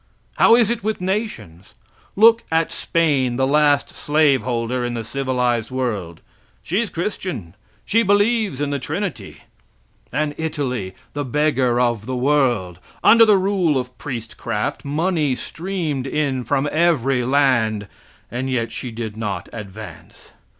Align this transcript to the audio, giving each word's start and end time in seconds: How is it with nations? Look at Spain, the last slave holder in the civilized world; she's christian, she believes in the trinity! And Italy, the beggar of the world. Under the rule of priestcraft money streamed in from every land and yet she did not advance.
How 0.37 0.55
is 0.55 0.71
it 0.71 0.83
with 0.83 0.99
nations? 0.99 1.75
Look 2.15 2.43
at 2.51 2.71
Spain, 2.71 3.35
the 3.35 3.45
last 3.45 3.89
slave 3.91 4.41
holder 4.41 4.83
in 4.83 4.95
the 4.95 5.03
civilized 5.03 5.69
world; 5.69 6.21
she's 6.63 6.89
christian, 6.89 7.53
she 7.85 8.01
believes 8.01 8.61
in 8.61 8.71
the 8.71 8.79
trinity! 8.79 9.43
And 10.11 10.33
Italy, 10.39 10.95
the 11.13 11.23
beggar 11.23 11.79
of 11.79 12.07
the 12.07 12.15
world. 12.15 12.79
Under 13.03 13.25
the 13.25 13.37
rule 13.37 13.77
of 13.77 13.95
priestcraft 13.99 14.83
money 14.83 15.35
streamed 15.35 16.07
in 16.07 16.45
from 16.45 16.67
every 16.71 17.23
land 17.23 17.87
and 18.31 18.49
yet 18.49 18.71
she 18.71 18.89
did 18.89 19.15
not 19.15 19.49
advance. 19.53 20.31